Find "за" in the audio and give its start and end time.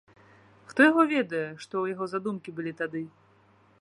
2.15-2.19